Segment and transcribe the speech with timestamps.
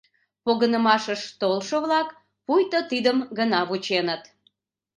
[0.43, 2.09] Погынымашыш толшо-влак
[2.45, 4.23] пуйто тидым гына вученыт.